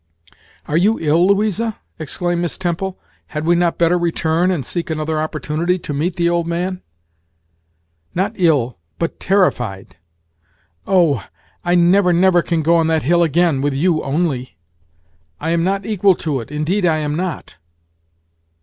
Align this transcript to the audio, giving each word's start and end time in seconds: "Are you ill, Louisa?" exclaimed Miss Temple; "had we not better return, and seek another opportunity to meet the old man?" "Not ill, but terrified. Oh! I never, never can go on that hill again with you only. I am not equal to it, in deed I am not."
"Are 0.67 0.77
you 0.77 0.97
ill, 0.99 1.27
Louisa?" 1.27 1.77
exclaimed 1.99 2.41
Miss 2.41 2.57
Temple; 2.57 2.97
"had 3.27 3.45
we 3.45 3.53
not 3.53 3.77
better 3.77 3.99
return, 3.99 4.49
and 4.49 4.65
seek 4.65 4.89
another 4.89 5.21
opportunity 5.21 5.77
to 5.77 5.93
meet 5.93 6.15
the 6.15 6.27
old 6.27 6.47
man?" 6.47 6.81
"Not 8.15 8.31
ill, 8.33 8.79
but 8.97 9.19
terrified. 9.19 9.97
Oh! 10.87 11.23
I 11.63 11.75
never, 11.75 12.11
never 12.13 12.41
can 12.41 12.63
go 12.63 12.77
on 12.77 12.87
that 12.87 13.03
hill 13.03 13.21
again 13.21 13.61
with 13.61 13.75
you 13.75 14.01
only. 14.01 14.57
I 15.39 15.51
am 15.51 15.63
not 15.63 15.85
equal 15.85 16.15
to 16.15 16.39
it, 16.39 16.49
in 16.49 16.63
deed 16.63 16.83
I 16.83 16.97
am 16.97 17.13
not." 17.15 17.57